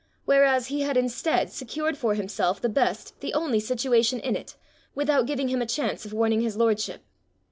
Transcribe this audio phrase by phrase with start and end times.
[0.25, 4.55] whereas he had instead secured for himself the best, the only situation in it,
[4.95, 7.03] without giving him a chance of warning his lordship!